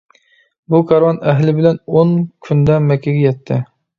بۇ 0.73 0.79
كارۋان 0.91 1.19
ئەھلى 1.33 1.53
بىلەن 1.59 1.77
ئون 1.97 2.15
كۈندە 2.47 2.79
مەككىگە 2.87 3.23
يەتتى. 3.29 3.59